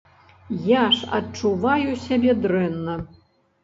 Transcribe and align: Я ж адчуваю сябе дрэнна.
Я 0.69 0.83
ж 0.95 1.11
адчуваю 1.19 1.91
сябе 2.09 2.31
дрэнна. 2.43 3.01